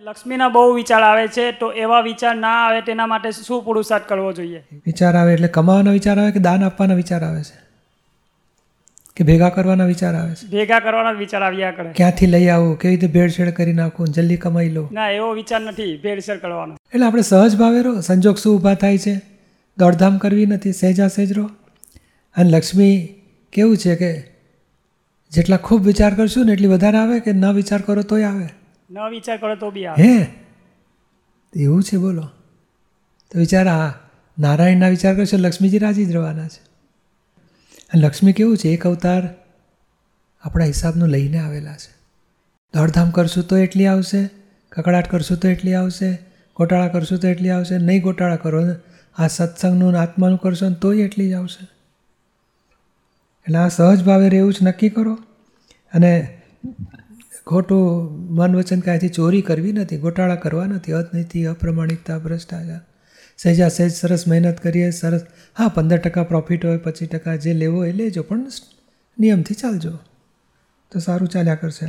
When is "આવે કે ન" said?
26.98-27.44